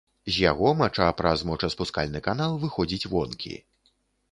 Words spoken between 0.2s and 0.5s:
З